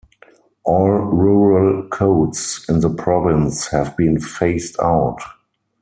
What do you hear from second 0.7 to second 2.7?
rural codes